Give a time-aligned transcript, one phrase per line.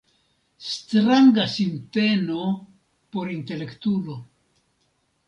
[0.67, 2.39] Stranga sinteno
[3.11, 4.13] por intelektulo.